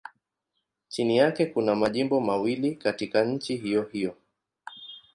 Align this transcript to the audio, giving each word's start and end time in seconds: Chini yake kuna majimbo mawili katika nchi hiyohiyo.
Chini 0.89 1.17
yake 1.17 1.45
kuna 1.45 1.75
majimbo 1.75 2.21
mawili 2.21 2.75
katika 2.75 3.25
nchi 3.25 3.55
hiyohiyo. 3.55 4.17